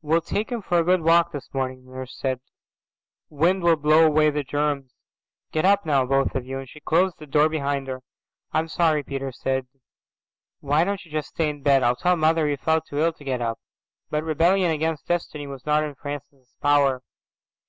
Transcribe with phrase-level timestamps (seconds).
[0.00, 2.40] "We'll take him for a good walk this morning," the nurse said.
[3.30, 4.90] "Wind'll blow away the germs.
[5.52, 8.02] Get up now, both of you," and she closed the door behind her.
[8.50, 9.68] "I'm sorry," Peter said.
[10.58, 11.84] "Why don't you just stay in bed?
[11.84, 13.60] I'll tell mother you felt too ill to get up."
[14.10, 17.04] But rebellion against destiny was not in Francis's power.